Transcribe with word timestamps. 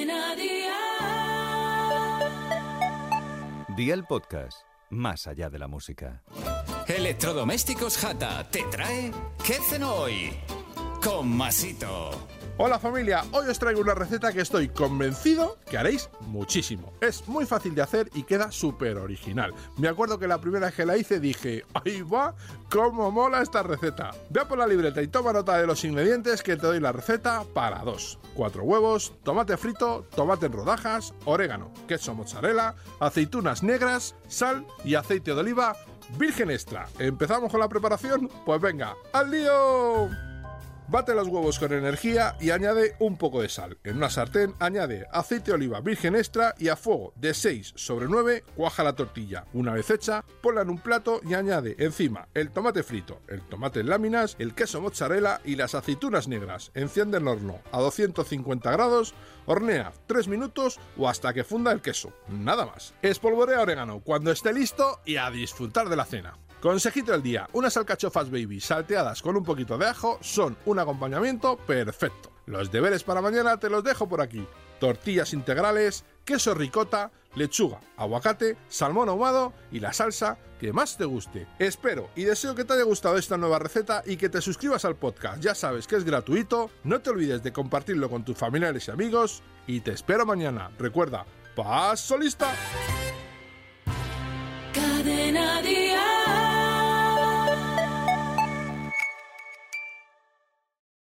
Cadena 0.00 0.34
Dial. 0.34 0.76
Día 3.76 3.94
el 3.94 4.04
podcast, 4.04 4.62
más 4.88 5.26
allá 5.26 5.50
de 5.50 5.58
la 5.58 5.68
música. 5.68 6.22
Electrodomésticos 6.86 7.98
Jata 7.98 8.48
te 8.50 8.62
trae 8.64 9.10
¿Qué 9.44 9.58
cenó 9.68 9.94
hoy? 9.94 10.30
Con 11.02 11.28
Masito. 11.36 12.10
Hola 12.62 12.78
familia, 12.78 13.24
hoy 13.32 13.48
os 13.48 13.58
traigo 13.58 13.80
una 13.80 13.94
receta 13.94 14.34
que 14.34 14.42
estoy 14.42 14.68
convencido 14.68 15.56
que 15.64 15.78
haréis 15.78 16.10
muchísimo. 16.20 16.92
Es 17.00 17.26
muy 17.26 17.46
fácil 17.46 17.74
de 17.74 17.80
hacer 17.80 18.10
y 18.12 18.24
queda 18.24 18.52
súper 18.52 18.98
original. 18.98 19.54
Me 19.78 19.88
acuerdo 19.88 20.18
que 20.18 20.28
la 20.28 20.42
primera 20.42 20.66
vez 20.66 20.74
que 20.74 20.84
la 20.84 20.98
hice 20.98 21.20
dije, 21.20 21.64
ahí 21.72 22.02
va, 22.02 22.34
cómo 22.70 23.10
mola 23.10 23.40
esta 23.40 23.62
receta. 23.62 24.10
Ve 24.28 24.44
por 24.44 24.58
la 24.58 24.66
libreta 24.66 25.00
y 25.00 25.08
toma 25.08 25.32
nota 25.32 25.56
de 25.56 25.66
los 25.66 25.82
ingredientes 25.86 26.42
que 26.42 26.56
te 26.56 26.66
doy 26.66 26.80
la 26.80 26.92
receta 26.92 27.44
para 27.54 27.78
dos. 27.78 28.18
Cuatro 28.34 28.62
huevos, 28.62 29.14
tomate 29.22 29.56
frito, 29.56 30.06
tomate 30.14 30.44
en 30.44 30.52
rodajas, 30.52 31.14
orégano, 31.24 31.72
queso 31.88 32.14
mozzarella, 32.14 32.74
aceitunas 32.98 33.62
negras, 33.62 34.16
sal 34.28 34.66
y 34.84 34.96
aceite 34.96 35.32
de 35.32 35.40
oliva 35.40 35.78
virgen 36.18 36.50
extra. 36.50 36.88
¿Empezamos 36.98 37.50
con 37.50 37.60
la 37.60 37.70
preparación? 37.70 38.28
Pues 38.44 38.60
venga, 38.60 38.96
¡al 39.14 39.30
lío! 39.30 40.29
Bate 40.90 41.14
los 41.14 41.28
huevos 41.28 41.60
con 41.60 41.72
energía 41.72 42.36
y 42.40 42.50
añade 42.50 42.96
un 42.98 43.16
poco 43.16 43.42
de 43.42 43.48
sal. 43.48 43.78
En 43.84 43.98
una 43.98 44.10
sartén 44.10 44.56
añade 44.58 45.06
aceite 45.12 45.52
de 45.52 45.54
oliva 45.54 45.80
virgen 45.80 46.16
extra 46.16 46.52
y 46.58 46.66
a 46.66 46.74
fuego 46.74 47.12
de 47.14 47.32
6 47.32 47.74
sobre 47.76 48.08
9 48.08 48.42
cuaja 48.56 48.82
la 48.82 48.96
tortilla. 48.96 49.44
Una 49.52 49.72
vez 49.72 49.88
hecha, 49.88 50.24
ponla 50.42 50.62
en 50.62 50.70
un 50.70 50.78
plato 50.78 51.20
y 51.24 51.34
añade 51.34 51.76
encima 51.78 52.26
el 52.34 52.50
tomate 52.50 52.82
frito, 52.82 53.20
el 53.28 53.40
tomate 53.42 53.78
en 53.78 53.88
láminas, 53.88 54.34
el 54.40 54.52
queso 54.52 54.80
mozzarella 54.80 55.40
y 55.44 55.54
las 55.54 55.76
aceitunas 55.76 56.26
negras. 56.26 56.72
Enciende 56.74 57.18
el 57.18 57.28
horno 57.28 57.60
a 57.70 57.78
250 57.78 58.72
grados, 58.72 59.14
hornea 59.46 59.92
3 60.08 60.26
minutos 60.26 60.80
o 60.98 61.08
hasta 61.08 61.32
que 61.32 61.44
funda 61.44 61.70
el 61.70 61.82
queso. 61.82 62.12
Nada 62.26 62.66
más. 62.66 62.94
Espolvorea 63.00 63.60
orégano 63.60 64.00
cuando 64.00 64.32
esté 64.32 64.52
listo 64.52 64.98
y 65.04 65.18
a 65.18 65.30
disfrutar 65.30 65.88
de 65.88 65.94
la 65.94 66.04
cena. 66.04 66.36
Consejito 66.60 67.12
del 67.12 67.22
día, 67.22 67.48
unas 67.54 67.74
alcachofas 67.78 68.30
baby 68.30 68.60
salteadas 68.60 69.22
con 69.22 69.34
un 69.34 69.42
poquito 69.42 69.78
de 69.78 69.86
ajo 69.86 70.18
son 70.20 70.58
un 70.66 70.78
acompañamiento 70.78 71.56
perfecto. 71.56 72.30
Los 72.44 72.70
deberes 72.70 73.02
para 73.02 73.22
mañana 73.22 73.56
te 73.56 73.70
los 73.70 73.82
dejo 73.82 74.10
por 74.10 74.20
aquí. 74.20 74.46
Tortillas 74.78 75.32
integrales, 75.32 76.04
queso 76.26 76.52
ricota, 76.52 77.12
lechuga, 77.34 77.80
aguacate, 77.96 78.58
salmón 78.68 79.08
ahumado 79.08 79.54
y 79.72 79.80
la 79.80 79.94
salsa 79.94 80.36
que 80.60 80.74
más 80.74 80.98
te 80.98 81.06
guste. 81.06 81.48
Espero 81.58 82.10
y 82.14 82.24
deseo 82.24 82.54
que 82.54 82.64
te 82.66 82.74
haya 82.74 82.82
gustado 82.82 83.16
esta 83.16 83.38
nueva 83.38 83.58
receta 83.58 84.02
y 84.04 84.18
que 84.18 84.28
te 84.28 84.42
suscribas 84.42 84.84
al 84.84 84.96
podcast. 84.96 85.42
Ya 85.42 85.54
sabes 85.54 85.86
que 85.86 85.96
es 85.96 86.04
gratuito, 86.04 86.70
no 86.84 87.00
te 87.00 87.08
olvides 87.08 87.42
de 87.42 87.54
compartirlo 87.54 88.10
con 88.10 88.22
tus 88.22 88.36
familiares 88.36 88.86
y 88.86 88.90
amigos 88.90 89.42
y 89.66 89.80
te 89.80 89.92
espero 89.92 90.26
mañana. 90.26 90.70
Recuerda, 90.78 91.24
paso 91.56 92.18
lista. 92.18 92.52
Cadena. 94.74 95.39